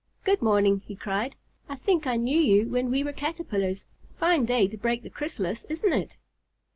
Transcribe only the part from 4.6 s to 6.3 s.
to break the chrysalis, isn't it?"